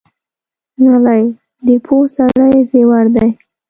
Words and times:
غلی، 0.89 1.23
د 1.65 1.67
پوه 1.85 2.05
سړي 2.15 2.53
زیور 2.71 3.05
دی. 3.15 3.29